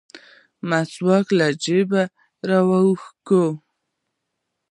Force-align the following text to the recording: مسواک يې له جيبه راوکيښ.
مسواک 0.69 1.27
يې 1.31 1.35
له 1.41 1.47
جيبه 1.63 2.03
راوکيښ. 2.49 3.01